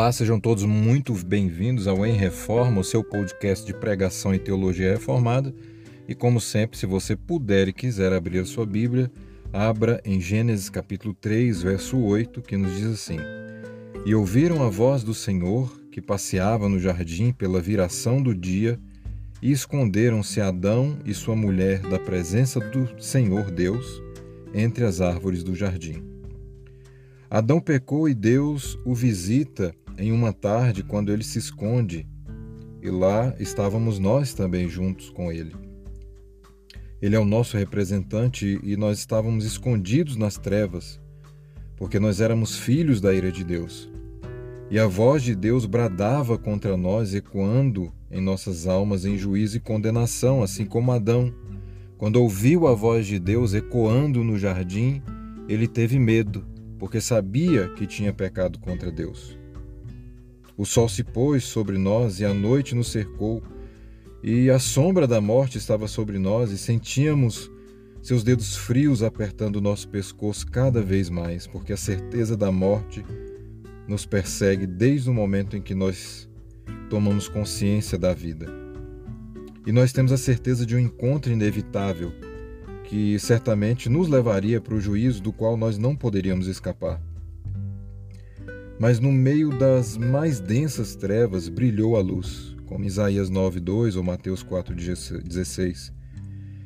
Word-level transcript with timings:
Olá, 0.00 0.10
sejam 0.10 0.40
todos 0.40 0.64
muito 0.64 1.12
bem-vindos 1.12 1.86
ao 1.86 2.06
Em 2.06 2.14
Reforma, 2.14 2.80
o 2.80 2.84
seu 2.84 3.04
podcast 3.04 3.66
de 3.66 3.74
pregação 3.74 4.34
e 4.34 4.38
teologia 4.38 4.92
reformada. 4.92 5.54
E 6.08 6.14
como 6.14 6.40
sempre, 6.40 6.78
se 6.78 6.86
você 6.86 7.14
puder 7.14 7.68
e 7.68 7.72
quiser 7.74 8.10
abrir 8.10 8.38
a 8.38 8.46
sua 8.46 8.64
Bíblia, 8.64 9.12
abra 9.52 10.00
em 10.02 10.18
Gênesis 10.18 10.70
capítulo 10.70 11.12
3, 11.12 11.62
verso 11.62 11.98
8, 11.98 12.40
que 12.40 12.56
nos 12.56 12.74
diz 12.78 12.86
assim: 12.86 13.18
E 14.06 14.14
ouviram 14.14 14.62
a 14.64 14.70
voz 14.70 15.04
do 15.04 15.12
Senhor, 15.12 15.70
que 15.92 16.00
passeava 16.00 16.66
no 16.66 16.80
jardim 16.80 17.30
pela 17.30 17.60
viração 17.60 18.22
do 18.22 18.34
dia, 18.34 18.80
e 19.42 19.52
esconderam-se 19.52 20.40
Adão 20.40 20.96
e 21.04 21.12
sua 21.12 21.36
mulher 21.36 21.80
da 21.80 21.98
presença 21.98 22.58
do 22.58 22.98
Senhor 22.98 23.50
Deus 23.50 24.00
entre 24.54 24.82
as 24.82 25.02
árvores 25.02 25.44
do 25.44 25.54
jardim. 25.54 26.02
Adão 27.32 27.60
pecou 27.60 28.08
e 28.08 28.14
Deus 28.14 28.76
o 28.84 28.92
visita 28.92 29.72
em 30.00 30.12
uma 30.12 30.32
tarde 30.32 30.82
quando 30.82 31.12
ele 31.12 31.22
se 31.22 31.38
esconde, 31.38 32.08
e 32.82 32.88
lá 32.88 33.34
estávamos 33.38 33.98
nós 33.98 34.32
também 34.32 34.66
juntos 34.66 35.10
com 35.10 35.30
ele. 35.30 35.54
Ele 37.02 37.14
é 37.14 37.18
o 37.18 37.24
nosso 37.24 37.56
representante 37.56 38.58
e 38.62 38.76
nós 38.76 38.98
estávamos 38.98 39.44
escondidos 39.44 40.16
nas 40.16 40.38
trevas, 40.38 40.98
porque 41.76 42.00
nós 42.00 42.20
éramos 42.20 42.58
filhos 42.58 43.00
da 43.00 43.12
ira 43.12 43.30
de 43.30 43.44
Deus. 43.44 43.90
E 44.70 44.78
a 44.78 44.86
voz 44.86 45.22
de 45.22 45.34
Deus 45.34 45.66
bradava 45.66 46.38
contra 46.38 46.76
nós, 46.76 47.14
ecoando 47.14 47.92
em 48.10 48.20
nossas 48.20 48.66
almas 48.66 49.04
em 49.04 49.18
juízo 49.18 49.58
e 49.58 49.60
condenação, 49.60 50.42
assim 50.42 50.64
como 50.64 50.92
Adão. 50.92 51.32
Quando 51.98 52.16
ouviu 52.16 52.66
a 52.66 52.74
voz 52.74 53.06
de 53.06 53.18
Deus 53.18 53.52
ecoando 53.52 54.24
no 54.24 54.38
jardim, 54.38 55.02
ele 55.48 55.68
teve 55.68 55.98
medo 55.98 56.46
porque 56.78 57.00
sabia 57.00 57.68
que 57.68 57.86
tinha 57.86 58.12
pecado 58.12 58.58
contra 58.58 58.90
Deus. 58.90 59.39
O 60.60 60.66
sol 60.66 60.90
se 60.90 61.02
pôs 61.02 61.44
sobre 61.44 61.78
nós 61.78 62.20
e 62.20 62.24
a 62.26 62.34
noite 62.34 62.74
nos 62.74 62.88
cercou, 62.88 63.42
e 64.22 64.50
a 64.50 64.58
sombra 64.58 65.06
da 65.06 65.18
morte 65.18 65.56
estava 65.56 65.88
sobre 65.88 66.18
nós, 66.18 66.52
e 66.52 66.58
sentíamos 66.58 67.50
seus 68.02 68.22
dedos 68.22 68.58
frios 68.58 69.02
apertando 69.02 69.56
o 69.56 69.60
nosso 69.62 69.88
pescoço 69.88 70.46
cada 70.46 70.82
vez 70.82 71.08
mais, 71.08 71.46
porque 71.46 71.72
a 71.72 71.78
certeza 71.78 72.36
da 72.36 72.52
morte 72.52 73.02
nos 73.88 74.04
persegue 74.04 74.66
desde 74.66 75.08
o 75.08 75.14
momento 75.14 75.56
em 75.56 75.62
que 75.62 75.74
nós 75.74 76.28
tomamos 76.90 77.26
consciência 77.26 77.96
da 77.96 78.12
vida. 78.12 78.46
E 79.66 79.72
nós 79.72 79.94
temos 79.94 80.12
a 80.12 80.18
certeza 80.18 80.66
de 80.66 80.76
um 80.76 80.78
encontro 80.78 81.32
inevitável 81.32 82.12
que 82.84 83.18
certamente 83.18 83.88
nos 83.88 84.08
levaria 84.08 84.60
para 84.60 84.74
o 84.74 84.80
juízo 84.80 85.22
do 85.22 85.32
qual 85.32 85.56
nós 85.56 85.78
não 85.78 85.96
poderíamos 85.96 86.46
escapar. 86.48 87.00
Mas 88.80 88.98
no 88.98 89.12
meio 89.12 89.50
das 89.50 89.98
mais 89.98 90.40
densas 90.40 90.96
trevas 90.96 91.50
brilhou 91.50 91.98
a 91.98 92.00
luz, 92.00 92.56
como 92.64 92.86
Isaías 92.86 93.28
9:2 93.28 93.94
ou 93.94 94.02
Mateus 94.02 94.42
4:16. 94.42 95.92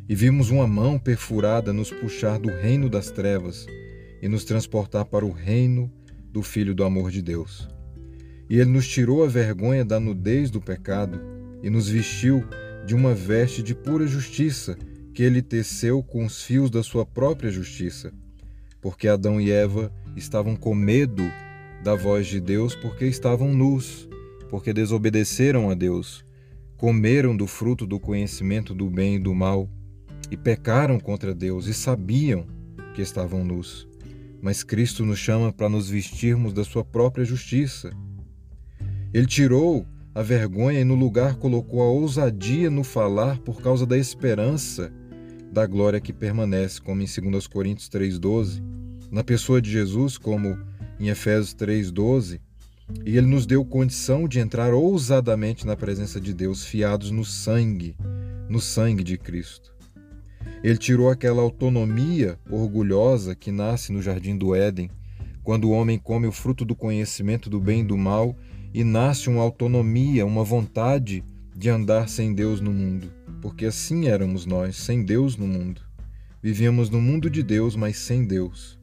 E 0.08 0.14
vimos 0.14 0.48
uma 0.48 0.64
mão 0.64 0.96
perfurada 0.96 1.72
nos 1.72 1.90
puxar 1.90 2.38
do 2.38 2.48
reino 2.50 2.88
das 2.88 3.10
trevas 3.10 3.66
e 4.22 4.28
nos 4.28 4.44
transportar 4.44 5.06
para 5.06 5.26
o 5.26 5.32
reino 5.32 5.90
do 6.30 6.40
Filho 6.40 6.72
do 6.72 6.84
amor 6.84 7.10
de 7.10 7.20
Deus. 7.20 7.68
E 8.48 8.60
ele 8.60 8.70
nos 8.70 8.86
tirou 8.86 9.24
a 9.24 9.28
vergonha 9.28 9.84
da 9.84 9.98
nudez 9.98 10.52
do 10.52 10.60
pecado 10.60 11.20
e 11.64 11.68
nos 11.68 11.88
vestiu 11.88 12.44
de 12.86 12.94
uma 12.94 13.12
veste 13.12 13.60
de 13.60 13.74
pura 13.74 14.06
justiça 14.06 14.78
que 15.12 15.24
ele 15.24 15.42
teceu 15.42 16.00
com 16.00 16.24
os 16.24 16.44
fios 16.44 16.70
da 16.70 16.84
sua 16.84 17.05
própria 17.05 17.50
justiça, 17.50 18.12
porque 18.80 19.08
Adão 19.08 19.40
e 19.40 19.50
Eva 19.50 19.92
estavam 20.14 20.55
com 20.55 20.77
medo 20.77 21.24
da 21.84 21.95
voz 21.95 22.27
de 22.27 22.40
Deus 22.40 22.74
porque 22.74 23.05
estavam 23.05 23.52
nus, 23.52 24.08
porque 24.48 24.72
desobedeceram 24.72 25.68
a 25.68 25.74
Deus, 25.74 26.24
comeram 26.78 27.36
do 27.36 27.46
fruto 27.46 27.86
do 27.86 28.00
conhecimento 28.00 28.74
do 28.74 28.89
bem 28.89 29.17
e 29.17 29.18
do 29.18 29.34
mal 29.34 29.68
e 30.30 30.36
pecaram 30.36 30.98
contra 30.98 31.34
Deus 31.34 31.67
e 31.67 31.74
sabiam 31.74 32.46
que 32.95 33.02
estavam 33.02 33.45
nus. 33.45 33.86
Mas 34.40 34.62
Cristo 34.62 35.05
nos 35.05 35.18
chama 35.18 35.52
para 35.52 35.68
nos 35.68 35.90
vestirmos 35.90 36.55
da 36.55 36.64
sua 36.64 36.83
própria 36.83 37.24
justiça. 37.24 37.92
Ele 39.12 39.27
tirou 39.27 39.86
a 40.14 40.22
vergonha 40.22 40.80
e 40.80 40.84
no 40.84 40.95
lugar 40.95 41.36
colocou 41.36 41.83
a 41.83 41.90
ousadia 41.90 42.70
no 42.70 42.83
falar 42.83 43.39
por 43.40 43.61
causa 43.61 43.84
da 43.84 43.98
esperança 43.98 44.90
da 45.52 45.66
glória 45.66 46.01
que 46.01 46.14
permanece, 46.14 46.80
como 46.80 47.02
em 47.02 47.30
2 47.30 47.46
Coríntios 47.46 47.90
3,12, 47.90 48.62
na 49.11 49.22
pessoa 49.22 49.61
de 49.61 49.70
Jesus, 49.70 50.16
como 50.16 50.58
em 51.04 51.08
Efésios 51.10 51.54
3,12, 51.54 52.40
e 53.04 53.16
ele 53.16 53.26
nos 53.26 53.46
deu 53.46 53.64
condição 53.64 54.28
de 54.28 54.38
entrar 54.38 54.74
ousadamente 54.74 55.66
na 55.66 55.76
presença 55.76 56.20
de 56.20 56.34
Deus, 56.34 56.64
fiados 56.64 57.10
no 57.10 57.24
sangue, 57.24 57.96
no 58.48 58.60
sangue 58.60 59.02
de 59.02 59.16
Cristo. 59.16 59.74
Ele 60.62 60.76
tirou 60.76 61.08
aquela 61.08 61.42
autonomia 61.42 62.38
orgulhosa 62.50 63.34
que 63.34 63.50
nasce 63.50 63.92
no 63.92 64.02
jardim 64.02 64.36
do 64.36 64.54
Éden, 64.54 64.90
quando 65.42 65.64
o 65.64 65.70
homem 65.70 65.98
come 65.98 66.26
o 66.26 66.32
fruto 66.32 66.64
do 66.64 66.74
conhecimento 66.74 67.48
do 67.48 67.60
bem 67.60 67.80
e 67.80 67.84
do 67.84 67.96
mal 67.96 68.36
e 68.72 68.82
nasce 68.82 69.28
uma 69.28 69.42
autonomia, 69.42 70.26
uma 70.26 70.42
vontade 70.42 71.24
de 71.54 71.68
andar 71.68 72.08
sem 72.08 72.34
Deus 72.34 72.60
no 72.60 72.72
mundo 72.72 73.10
porque 73.44 73.66
assim 73.66 74.06
éramos 74.06 74.46
nós, 74.46 74.74
sem 74.74 75.04
Deus 75.04 75.36
no 75.36 75.46
mundo. 75.46 75.82
Vivíamos 76.42 76.88
no 76.88 76.98
mundo 76.98 77.28
de 77.28 77.42
Deus, 77.42 77.76
mas 77.76 77.98
sem 77.98 78.24
Deus. 78.24 78.80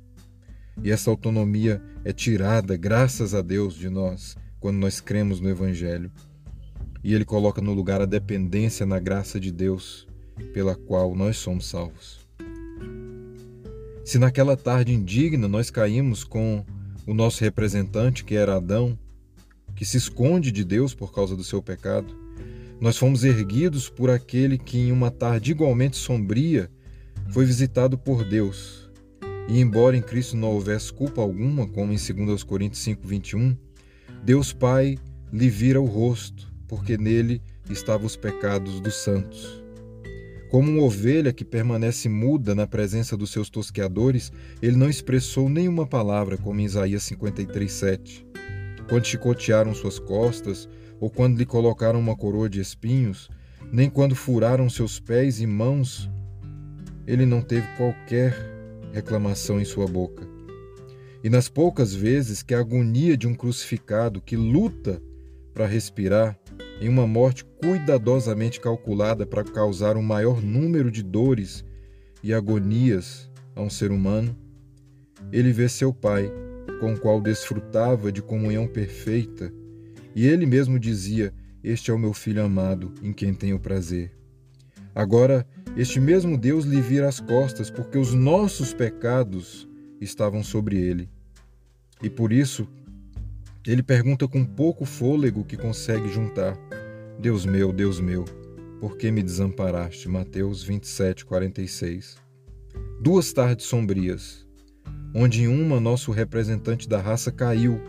E 0.83 0.89
essa 0.89 1.09
autonomia 1.09 1.81
é 2.03 2.11
tirada, 2.11 2.75
graças 2.75 3.35
a 3.35 3.41
Deus, 3.41 3.75
de 3.75 3.89
nós, 3.89 4.35
quando 4.59 4.77
nós 4.77 4.99
cremos 4.99 5.39
no 5.39 5.49
Evangelho. 5.49 6.11
E 7.03 7.13
Ele 7.13 7.25
coloca 7.25 7.61
no 7.61 7.73
lugar 7.73 8.01
a 8.01 8.05
dependência 8.05 8.85
na 8.85 8.99
graça 8.99 9.39
de 9.39 9.51
Deus, 9.51 10.07
pela 10.53 10.75
qual 10.75 11.15
nós 11.15 11.37
somos 11.37 11.67
salvos. 11.67 12.27
Se 14.03 14.17
naquela 14.17 14.57
tarde 14.57 14.93
indigna 14.93 15.47
nós 15.47 15.69
caímos 15.69 16.23
com 16.23 16.65
o 17.05 17.13
nosso 17.13 17.43
representante, 17.43 18.23
que 18.23 18.35
era 18.35 18.55
Adão, 18.55 18.97
que 19.75 19.85
se 19.85 19.97
esconde 19.97 20.51
de 20.51 20.63
Deus 20.63 20.93
por 20.93 21.13
causa 21.13 21.35
do 21.35 21.43
seu 21.43 21.61
pecado, 21.61 22.15
nós 22.79 22.97
fomos 22.97 23.23
erguidos 23.23 23.87
por 23.87 24.09
aquele 24.09 24.57
que, 24.57 24.79
em 24.79 24.91
uma 24.91 25.11
tarde 25.11 25.51
igualmente 25.51 25.97
sombria, 25.97 26.69
foi 27.29 27.45
visitado 27.45 27.97
por 27.97 28.23
Deus. 28.23 28.80
E, 29.51 29.59
embora 29.59 29.97
em 29.97 30.01
Cristo 30.01 30.37
não 30.37 30.47
houvesse 30.47 30.93
culpa 30.93 31.21
alguma, 31.21 31.67
como 31.67 31.91
em 31.91 31.97
2 31.97 32.41
Coríntios 32.41 32.81
5, 32.83 33.05
21, 33.05 33.53
Deus 34.23 34.53
Pai 34.53 34.97
lhe 35.29 35.49
vira 35.49 35.81
o 35.81 35.85
rosto, 35.85 36.49
porque 36.69 36.97
nele 36.97 37.41
estavam 37.69 38.07
os 38.07 38.15
pecados 38.15 38.79
dos 38.79 39.03
santos. 39.03 39.61
Como 40.49 40.71
uma 40.71 40.83
ovelha 40.83 41.33
que 41.33 41.43
permanece 41.43 42.07
muda 42.07 42.55
na 42.55 42.65
presença 42.65 43.17
dos 43.17 43.29
seus 43.29 43.49
tosqueadores, 43.49 44.31
ele 44.61 44.77
não 44.77 44.89
expressou 44.89 45.49
nenhuma 45.49 45.85
palavra, 45.85 46.37
como 46.37 46.61
em 46.61 46.63
Isaías 46.63 47.03
53, 47.03 47.69
7. 47.69 48.25
Quando 48.87 49.05
chicotearam 49.05 49.75
suas 49.75 49.99
costas, 49.99 50.69
ou 50.97 51.09
quando 51.09 51.37
lhe 51.37 51.45
colocaram 51.45 51.99
uma 51.99 52.15
coroa 52.15 52.49
de 52.49 52.61
espinhos, 52.61 53.29
nem 53.69 53.89
quando 53.89 54.15
furaram 54.15 54.69
seus 54.69 54.97
pés 54.97 55.41
e 55.41 55.45
mãos, 55.45 56.09
ele 57.05 57.25
não 57.25 57.41
teve 57.41 57.67
qualquer 57.75 58.50
reclamação 58.93 59.59
em 59.59 59.65
sua 59.65 59.87
boca. 59.87 60.27
E 61.23 61.29
nas 61.29 61.47
poucas 61.47 61.93
vezes 61.93 62.41
que 62.41 62.53
a 62.53 62.59
agonia 62.59 63.15
de 63.15 63.27
um 63.27 63.35
crucificado 63.35 64.21
que 64.21 64.35
luta 64.35 65.01
para 65.53 65.67
respirar, 65.67 66.37
em 66.79 66.89
uma 66.89 67.05
morte 67.05 67.45
cuidadosamente 67.45 68.59
calculada 68.59 69.25
para 69.25 69.43
causar 69.43 69.97
um 69.97 70.01
maior 70.01 70.41
número 70.41 70.89
de 70.89 71.03
dores 71.03 71.63
e 72.23 72.33
agonias 72.33 73.29
a 73.55 73.61
um 73.61 73.69
ser 73.69 73.91
humano, 73.91 74.35
ele 75.31 75.51
vê 75.51 75.69
seu 75.69 75.93
pai, 75.93 76.31
com 76.79 76.93
o 76.93 76.99
qual 76.99 77.21
desfrutava 77.21 78.11
de 78.11 78.21
comunhão 78.21 78.67
perfeita, 78.67 79.53
e 80.15 80.25
ele 80.25 80.45
mesmo 80.45 80.79
dizia: 80.79 81.33
Este 81.63 81.91
é 81.91 81.93
o 81.93 81.99
meu 81.99 82.13
filho 82.13 82.43
amado, 82.43 82.91
em 83.03 83.13
quem 83.13 83.33
tenho 83.33 83.59
prazer. 83.59 84.11
Agora, 84.93 85.47
este 85.75 85.99
mesmo 85.99 86.37
Deus 86.37 86.65
lhe 86.65 86.81
vira 86.81 87.07
as 87.07 87.19
costas, 87.19 87.69
porque 87.69 87.97
os 87.97 88.13
nossos 88.13 88.73
pecados 88.73 89.67
estavam 89.99 90.43
sobre 90.43 90.77
ele. 90.77 91.09
E 92.01 92.09
por 92.09 92.31
isso, 92.33 92.67
ele 93.65 93.83
pergunta 93.83 94.27
com 94.27 94.43
pouco 94.43 94.85
fôlego 94.85 95.45
que 95.45 95.55
consegue 95.55 96.09
juntar: 96.09 96.57
Deus 97.19 97.45
meu, 97.45 97.71
Deus 97.71 97.99
meu, 97.99 98.25
por 98.79 98.97
que 98.97 99.11
me 99.11 99.21
desamparaste? 99.21 100.09
Mateus 100.09 100.63
27, 100.63 101.25
46. 101.25 102.17
Duas 102.99 103.31
tardes 103.31 103.65
sombrias, 103.65 104.47
onde 105.13 105.43
em 105.43 105.47
uma 105.47 105.79
nosso 105.79 106.11
representante 106.11 106.89
da 106.89 106.99
raça 106.99 107.31
caiu 107.31 107.79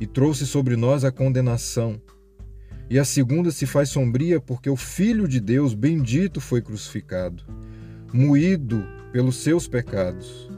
e 0.00 0.06
trouxe 0.06 0.46
sobre 0.46 0.76
nós 0.76 1.04
a 1.04 1.12
condenação. 1.12 2.00
E 2.94 2.98
a 3.00 3.04
segunda 3.04 3.50
se 3.50 3.66
faz 3.66 3.88
sombria 3.88 4.40
porque 4.40 4.70
o 4.70 4.76
Filho 4.76 5.26
de 5.26 5.40
Deus 5.40 5.74
bendito 5.74 6.40
foi 6.40 6.62
crucificado, 6.62 7.42
moído 8.12 8.86
pelos 9.12 9.34
seus 9.34 9.66
pecados 9.66 10.48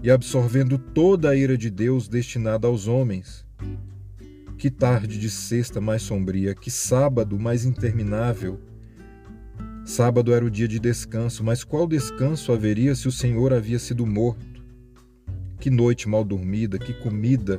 e 0.00 0.08
absorvendo 0.08 0.78
toda 0.78 1.30
a 1.30 1.34
ira 1.34 1.58
de 1.58 1.68
Deus 1.68 2.06
destinada 2.06 2.68
aos 2.68 2.86
homens, 2.86 3.44
Que 4.56 4.70
tarde 4.70 5.18
de 5.18 5.28
sexta 5.28 5.80
mais 5.80 6.02
sombria, 6.02 6.54
que 6.54 6.70
sábado 6.70 7.36
mais 7.36 7.64
interminável. 7.64 8.60
Sábado 9.84 10.32
era 10.32 10.44
o 10.44 10.50
dia 10.50 10.68
de 10.68 10.78
descanso, 10.78 11.42
mas 11.42 11.64
qual 11.64 11.88
descanso 11.88 12.52
haveria 12.52 12.94
se 12.94 13.08
o 13.08 13.12
Senhor 13.12 13.52
havia 13.52 13.80
sido 13.80 14.06
morto? 14.06 14.62
Que 15.58 15.68
noite 15.68 16.08
mal 16.08 16.22
dormida, 16.22 16.78
que 16.78 16.94
comida 16.94 17.58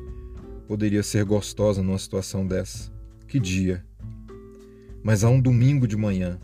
poderia 0.66 1.04
ser 1.04 1.26
gostosa 1.26 1.84
numa 1.84 2.00
situação 2.00 2.48
dessa? 2.48 2.90
Que 3.28 3.38
dia! 3.38 3.84
Mas 5.04 5.24
há 5.24 5.30
um 5.30 5.42
domingo 5.42 5.86
de 5.86 5.98
manhã. 5.98 6.40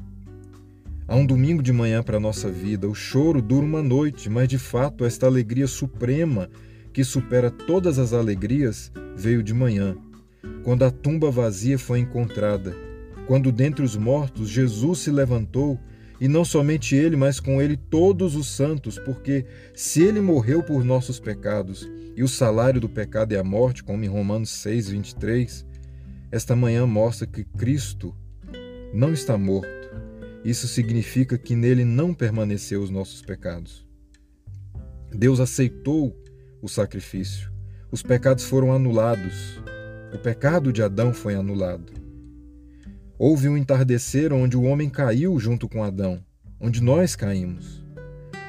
Há 1.07 1.15
um 1.15 1.25
domingo 1.25 1.63
de 1.63 1.71
manhã 1.71 2.03
para 2.03 2.17
a 2.17 2.19
nossa 2.19 2.51
vida. 2.51 2.87
O 2.87 2.93
choro 2.93 3.41
dura 3.41 3.65
uma 3.65 3.81
noite, 3.81 4.29
mas 4.29 4.49
de 4.49 4.57
fato 4.59 5.05
esta 5.05 5.25
alegria 5.25 5.65
suprema 5.65 6.49
que 6.91 7.03
supera 7.03 7.49
todas 7.49 7.97
as 7.97 8.11
alegrias 8.11 8.91
veio 9.15 9.41
de 9.41 9.53
manhã, 9.53 9.95
quando 10.63 10.83
a 10.83 10.91
tumba 10.91 11.31
vazia 11.31 11.79
foi 11.79 11.99
encontrada, 11.99 12.75
quando 13.27 13.51
dentre 13.51 13.85
os 13.85 13.95
mortos 13.95 14.49
Jesus 14.49 14.99
se 14.99 15.11
levantou 15.11 15.79
e 16.19 16.27
não 16.27 16.43
somente 16.43 16.95
ele, 16.95 17.15
mas 17.15 17.39
com 17.39 17.61
ele 17.61 17.77
todos 17.77 18.35
os 18.35 18.47
santos, 18.47 18.99
porque 18.99 19.45
se 19.73 20.03
ele 20.03 20.19
morreu 20.19 20.61
por 20.61 20.83
nossos 20.83 21.19
pecados 21.19 21.89
e 22.15 22.23
o 22.23 22.27
salário 22.27 22.81
do 22.81 22.89
pecado 22.89 23.33
é 23.33 23.37
a 23.37 23.43
morte, 23.43 23.83
como 23.83 24.03
em 24.03 24.07
Romanos 24.07 24.49
6, 24.49 24.89
23, 24.89 25.65
esta 26.31 26.55
manhã 26.55 26.85
mostra 26.85 27.25
que 27.25 27.45
Cristo 27.45 28.13
não 28.93 29.13
está 29.13 29.37
morto. 29.37 29.69
Isso 30.43 30.67
significa 30.67 31.37
que 31.37 31.55
nele 31.55 31.85
não 31.85 32.13
permaneceu 32.13 32.81
os 32.81 32.89
nossos 32.89 33.21
pecados. 33.21 33.85
Deus 35.11 35.39
aceitou 35.39 36.15
o 36.61 36.67
sacrifício. 36.67 37.51
Os 37.91 38.01
pecados 38.01 38.45
foram 38.45 38.71
anulados. 38.71 39.61
O 40.13 40.17
pecado 40.17 40.71
de 40.71 40.81
Adão 40.81 41.13
foi 41.13 41.35
anulado. 41.35 41.91
Houve 43.17 43.49
um 43.49 43.57
entardecer 43.57 44.31
onde 44.31 44.55
o 44.55 44.63
homem 44.63 44.89
caiu 44.89 45.37
junto 45.39 45.67
com 45.67 45.83
Adão, 45.83 46.23
onde 46.59 46.81
nós 46.81 47.15
caímos. 47.15 47.83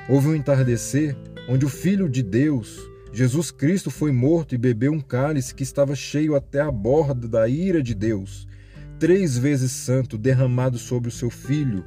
Houve 0.08 0.28
um 0.28 0.34
entardecer 0.34 1.16
onde 1.48 1.66
o 1.66 1.68
Filho 1.68 2.08
de 2.08 2.22
Deus, 2.22 2.78
Jesus 3.12 3.50
Cristo, 3.50 3.90
foi 3.90 4.12
morto 4.12 4.54
e 4.54 4.58
bebeu 4.58 4.92
um 4.92 5.00
cálice 5.00 5.54
que 5.54 5.64
estava 5.64 5.94
cheio 5.96 6.36
até 6.36 6.60
a 6.60 6.70
borda 6.70 7.26
da 7.26 7.48
ira 7.48 7.82
de 7.82 7.94
Deus, 7.94 8.46
três 9.00 9.36
vezes 9.36 9.72
santo, 9.72 10.16
derramado 10.16 10.78
sobre 10.78 11.08
o 11.08 11.12
seu 11.12 11.30
Filho. 11.30 11.84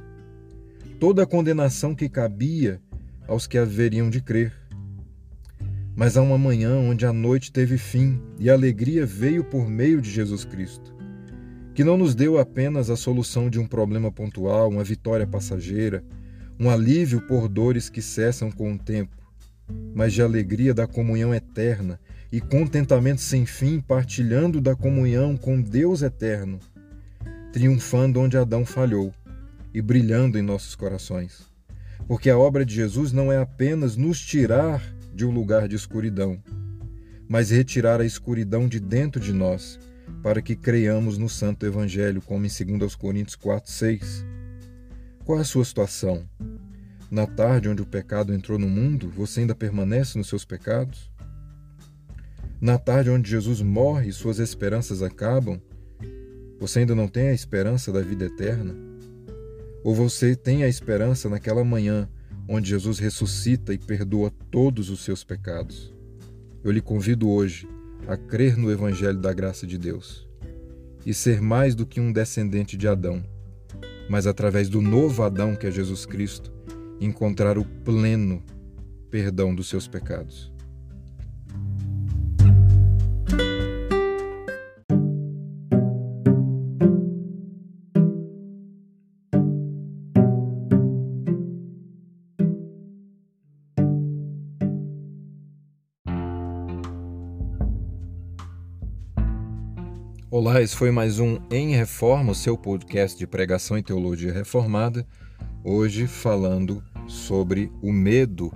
Toda 1.00 1.22
a 1.22 1.26
condenação 1.26 1.94
que 1.94 2.08
cabia 2.08 2.78
aos 3.26 3.46
que 3.46 3.56
haveriam 3.56 4.10
de 4.10 4.20
crer. 4.20 4.52
Mas 5.96 6.16
há 6.16 6.22
uma 6.22 6.36
manhã 6.36 6.76
onde 6.76 7.06
a 7.06 7.12
noite 7.12 7.50
teve 7.50 7.78
fim 7.78 8.20
e 8.38 8.50
a 8.50 8.52
alegria 8.52 9.06
veio 9.06 9.44
por 9.44 9.66
meio 9.66 10.02
de 10.02 10.10
Jesus 10.10 10.44
Cristo 10.44 10.92
que 11.74 11.82
não 11.82 11.96
nos 11.96 12.14
deu 12.14 12.38
apenas 12.38 12.88
a 12.88 12.96
solução 12.96 13.50
de 13.50 13.58
um 13.58 13.66
problema 13.66 14.10
pontual, 14.10 14.68
uma 14.68 14.84
vitória 14.84 15.26
passageira, 15.26 16.04
um 16.58 16.70
alívio 16.70 17.20
por 17.22 17.48
dores 17.48 17.90
que 17.90 18.00
cessam 18.00 18.48
com 18.48 18.72
o 18.72 18.78
tempo, 18.78 19.16
mas 19.92 20.12
de 20.12 20.22
alegria 20.22 20.72
da 20.72 20.86
comunhão 20.86 21.34
eterna 21.34 21.98
e 22.30 22.40
contentamento 22.40 23.20
sem 23.20 23.44
fim, 23.44 23.80
partilhando 23.80 24.60
da 24.60 24.76
comunhão 24.76 25.36
com 25.36 25.60
Deus 25.60 26.00
eterno, 26.00 26.60
triunfando 27.54 28.18
onde 28.18 28.36
Adão 28.36 28.66
falhou 28.66 29.14
e 29.72 29.80
brilhando 29.80 30.36
em 30.36 30.42
nossos 30.42 30.74
corações. 30.74 31.46
Porque 32.08 32.28
a 32.28 32.36
obra 32.36 32.66
de 32.66 32.74
Jesus 32.74 33.12
não 33.12 33.30
é 33.30 33.38
apenas 33.38 33.94
nos 33.96 34.20
tirar 34.20 34.82
de 35.14 35.24
um 35.24 35.30
lugar 35.30 35.68
de 35.68 35.76
escuridão, 35.76 36.42
mas 37.28 37.50
retirar 37.50 38.00
a 38.00 38.04
escuridão 38.04 38.66
de 38.66 38.80
dentro 38.80 39.20
de 39.20 39.32
nós 39.32 39.78
para 40.20 40.42
que 40.42 40.56
creiamos 40.56 41.16
no 41.16 41.28
Santo 41.28 41.64
Evangelho, 41.64 42.20
como 42.20 42.44
em 42.44 42.76
2 42.76 42.96
Coríntios 42.96 43.36
4, 43.36 43.70
6. 43.70 44.26
Qual 45.24 45.38
é 45.38 45.42
a 45.42 45.44
sua 45.44 45.64
situação? 45.64 46.28
Na 47.08 47.24
tarde 47.24 47.68
onde 47.68 47.82
o 47.82 47.86
pecado 47.86 48.34
entrou 48.34 48.58
no 48.58 48.68
mundo, 48.68 49.08
você 49.10 49.42
ainda 49.42 49.54
permanece 49.54 50.18
nos 50.18 50.26
seus 50.26 50.44
pecados? 50.44 51.08
Na 52.60 52.78
tarde 52.78 53.10
onde 53.10 53.30
Jesus 53.30 53.62
morre 53.62 54.08
e 54.08 54.12
suas 54.12 54.40
esperanças 54.40 55.02
acabam, 55.02 55.60
você 56.66 56.78
ainda 56.78 56.94
não 56.94 57.06
tem 57.06 57.28
a 57.28 57.34
esperança 57.34 57.92
da 57.92 58.00
vida 58.00 58.24
eterna? 58.24 58.74
Ou 59.82 59.94
você 59.94 60.34
tem 60.34 60.64
a 60.64 60.68
esperança 60.68 61.28
naquela 61.28 61.62
manhã 61.62 62.08
onde 62.48 62.70
Jesus 62.70 62.98
ressuscita 62.98 63.74
e 63.74 63.78
perdoa 63.78 64.32
todos 64.50 64.88
os 64.88 65.04
seus 65.04 65.22
pecados? 65.22 65.92
Eu 66.64 66.72
lhe 66.72 66.80
convido 66.80 67.28
hoje 67.28 67.68
a 68.08 68.16
crer 68.16 68.56
no 68.56 68.70
Evangelho 68.70 69.18
da 69.18 69.30
graça 69.30 69.66
de 69.66 69.76
Deus 69.76 70.26
e 71.04 71.12
ser 71.12 71.42
mais 71.42 71.74
do 71.74 71.84
que 71.84 72.00
um 72.00 72.10
descendente 72.10 72.78
de 72.78 72.88
Adão, 72.88 73.22
mas 74.08 74.26
através 74.26 74.70
do 74.70 74.80
novo 74.80 75.22
Adão 75.22 75.54
que 75.54 75.66
é 75.66 75.70
Jesus 75.70 76.06
Cristo, 76.06 76.50
encontrar 76.98 77.58
o 77.58 77.64
pleno 77.84 78.42
perdão 79.10 79.54
dos 79.54 79.68
seus 79.68 79.86
pecados. 79.86 80.53
Olá, 100.36 100.60
esse 100.60 100.74
foi 100.74 100.90
mais 100.90 101.20
um 101.20 101.38
Em 101.48 101.76
Reforma, 101.76 102.32
o 102.32 102.34
seu 102.34 102.58
podcast 102.58 103.16
de 103.16 103.24
pregação 103.24 103.78
e 103.78 103.82
teologia 103.84 104.32
reformada. 104.32 105.06
Hoje 105.62 106.08
falando 106.08 106.82
sobre 107.06 107.70
o 107.80 107.92
medo 107.92 108.52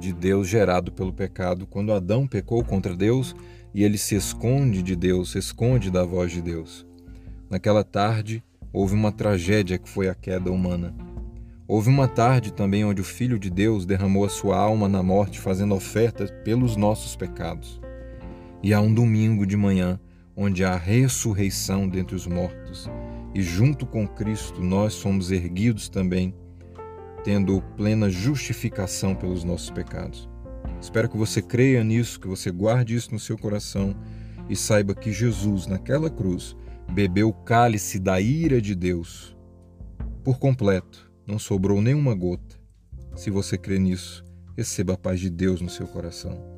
de 0.00 0.12
Deus 0.12 0.48
gerado 0.48 0.90
pelo 0.90 1.12
pecado 1.12 1.68
quando 1.68 1.92
Adão 1.92 2.26
pecou 2.26 2.64
contra 2.64 2.96
Deus 2.96 3.32
e 3.72 3.84
ele 3.84 3.96
se 3.96 4.16
esconde 4.16 4.82
de 4.82 4.96
Deus, 4.96 5.30
se 5.30 5.38
esconde 5.38 5.88
da 5.88 6.02
voz 6.02 6.32
de 6.32 6.42
Deus. 6.42 6.84
Naquela 7.48 7.84
tarde 7.84 8.42
houve 8.72 8.96
uma 8.96 9.12
tragédia 9.12 9.78
que 9.78 9.88
foi 9.88 10.08
a 10.08 10.16
queda 10.16 10.50
humana. 10.50 10.92
Houve 11.68 11.90
uma 11.90 12.08
tarde 12.08 12.52
também 12.52 12.84
onde 12.84 13.02
o 13.02 13.04
Filho 13.04 13.38
de 13.38 13.50
Deus 13.50 13.86
derramou 13.86 14.24
a 14.24 14.28
sua 14.28 14.56
alma 14.56 14.88
na 14.88 15.00
morte 15.00 15.38
fazendo 15.38 15.76
oferta 15.76 16.26
pelos 16.42 16.74
nossos 16.74 17.14
pecados. 17.14 17.80
E 18.64 18.74
há 18.74 18.80
um 18.80 18.92
domingo 18.92 19.46
de 19.46 19.56
manhã 19.56 20.00
onde 20.42 20.64
há 20.64 20.74
ressurreição 20.74 21.86
dentre 21.86 22.16
os 22.16 22.26
mortos, 22.26 22.88
e 23.34 23.42
junto 23.42 23.84
com 23.84 24.08
Cristo 24.08 24.62
nós 24.62 24.94
somos 24.94 25.30
erguidos 25.30 25.90
também, 25.90 26.34
tendo 27.22 27.60
plena 27.76 28.08
justificação 28.08 29.14
pelos 29.14 29.44
nossos 29.44 29.68
pecados. 29.68 30.30
Espero 30.80 31.10
que 31.10 31.18
você 31.18 31.42
creia 31.42 31.84
nisso, 31.84 32.18
que 32.18 32.26
você 32.26 32.50
guarde 32.50 32.94
isso 32.94 33.12
no 33.12 33.20
seu 33.20 33.36
coração 33.36 33.94
e 34.48 34.56
saiba 34.56 34.94
que 34.94 35.12
Jesus, 35.12 35.66
naquela 35.66 36.08
cruz, 36.08 36.56
bebeu 36.90 37.28
o 37.28 37.34
cálice 37.34 37.98
da 37.98 38.18
ira 38.18 38.62
de 38.62 38.74
Deus 38.74 39.36
por 40.24 40.38
completo, 40.38 41.12
não 41.26 41.38
sobrou 41.38 41.82
nenhuma 41.82 42.14
gota. 42.14 42.58
Se 43.14 43.30
você 43.30 43.58
crê 43.58 43.78
nisso, 43.78 44.24
receba 44.56 44.94
a 44.94 44.98
paz 44.98 45.20
de 45.20 45.28
Deus 45.28 45.60
no 45.60 45.68
seu 45.68 45.86
coração. 45.86 46.49